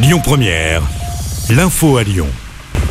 [0.00, 0.82] Lyon Première,
[1.50, 2.28] l'info à Lyon.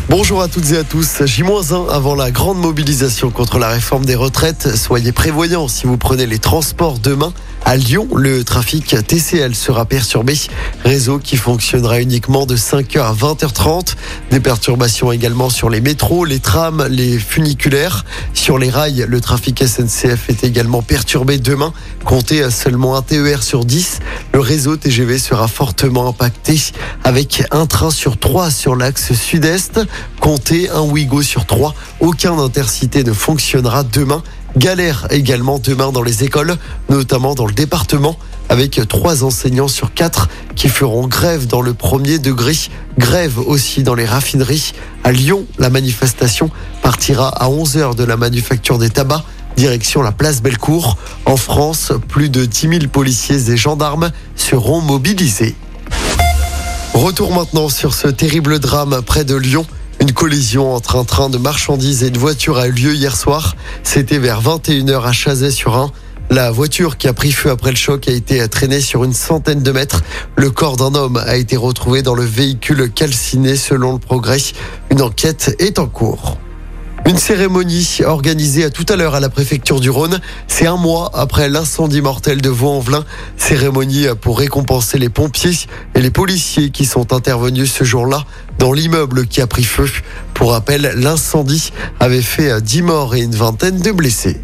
[0.10, 1.24] Bonjour à toutes et à tous.
[1.24, 4.76] J-1 avant la grande mobilisation contre la réforme des retraites.
[4.76, 7.32] Soyez prévoyants si vous prenez les transports demain.
[7.68, 10.36] À Lyon, le trafic TCL sera perturbé.
[10.86, 13.96] Réseau qui fonctionnera uniquement de 5h à 20h30.
[14.32, 18.06] Des perturbations également sur les métros, les trams, les funiculaires.
[18.34, 21.74] Sur les rails, le trafic SNCF est également perturbé demain.
[22.06, 24.00] Comptez seulement un TER sur 10.
[24.32, 26.58] Le réseau TGV sera fortement impacté
[27.04, 29.82] avec un train sur 3 sur l'axe sud-est.
[30.22, 31.76] Comptez un Ouigo sur 3.
[32.00, 34.24] Aucun intercité ne fonctionnera demain.
[34.56, 36.58] Galère également demain dans les écoles,
[36.90, 38.18] notamment dans le département,
[38.50, 42.54] avec trois enseignants sur quatre qui feront grève dans le premier degré.
[42.98, 44.74] Grève aussi dans les raffineries.
[45.04, 46.50] À Lyon, la manifestation
[46.82, 49.24] partira à 11h de la manufacture des tabacs.
[49.58, 50.98] Direction la place Bellecour.
[51.26, 55.56] En France, plus de 10 000 policiers et gendarmes seront mobilisés.
[56.94, 59.66] Retour maintenant sur ce terrible drame près de Lyon.
[60.00, 63.56] Une collision entre un train de marchandises et une voiture a eu lieu hier soir.
[63.84, 65.92] C'était vers 21h à Chazet-sur-Ain.
[66.30, 69.64] La voiture qui a pris feu après le choc a été traînée sur une centaine
[69.64, 70.04] de mètres.
[70.36, 74.42] Le corps d'un homme a été retrouvé dans le véhicule calciné selon le progrès.
[74.92, 76.38] Une enquête est en cours.
[77.08, 80.20] Une cérémonie organisée à tout à l'heure à la préfecture du Rhône.
[80.48, 83.06] C'est un mois après l'incendie mortel de Vaux-en-Velin.
[83.38, 85.56] Cérémonie pour récompenser les pompiers
[85.96, 88.26] et les policiers qui sont intervenus ce jour-là
[88.60, 89.90] dans l'immeuble qui a pris feu.
[90.34, 94.42] Pour rappel, l'incendie avait fait 10 morts et une vingtaine de blessés.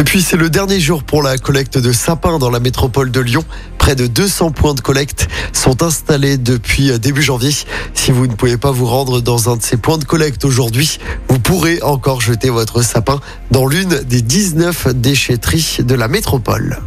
[0.00, 3.20] Et puis c'est le dernier jour pour la collecte de sapins dans la métropole de
[3.20, 3.44] Lyon.
[3.76, 7.54] Près de 200 points de collecte sont installés depuis début janvier.
[7.92, 10.98] Si vous ne pouvez pas vous rendre dans un de ces points de collecte aujourd'hui,
[11.28, 16.78] vous pourrez encore jeter votre sapin dans l'une des 19 déchetteries de la métropole.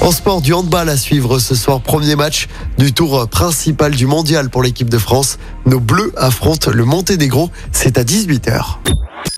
[0.00, 1.80] En sport, du handball à suivre ce soir.
[1.80, 2.46] Premier match
[2.78, 5.40] du tour principal du mondial pour l'équipe de France.
[5.66, 7.50] Nos Bleus affrontent le Monténégro.
[7.72, 8.76] C'est à 18h.